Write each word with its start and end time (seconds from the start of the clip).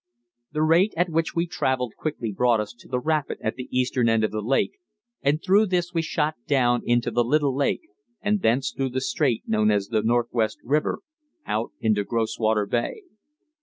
The 0.51 0.63
rate 0.63 0.95
at 0.97 1.09
which 1.11 1.35
we 1.35 1.45
travelled 1.45 1.93
quickly 1.95 2.31
brought 2.31 2.59
us 2.59 2.73
to 2.73 2.87
the 2.87 2.99
rapid 2.99 3.37
at 3.39 3.53
the 3.53 3.69
eastern 3.69 4.09
end 4.09 4.23
of 4.23 4.31
the 4.31 4.41
lake, 4.41 4.79
and 5.21 5.39
through 5.39 5.67
this 5.67 5.93
we 5.93 6.01
shot 6.01 6.33
down 6.47 6.81
into 6.85 7.11
the 7.11 7.23
Little 7.23 7.55
Lake, 7.55 7.81
and 8.19 8.41
thence 8.41 8.71
through 8.75 8.89
the 8.89 8.99
strait 9.01 9.43
known 9.45 9.69
as 9.69 9.89
the 9.89 10.01
Northwest 10.01 10.57
River 10.63 11.01
out 11.45 11.71
into 11.79 12.03
Groswater 12.03 12.65
Bay. 12.65 13.03